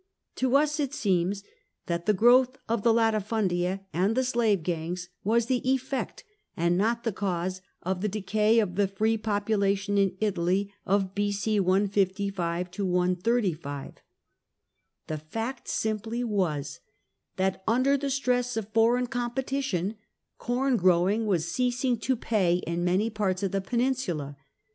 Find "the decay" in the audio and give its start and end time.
8.01-8.57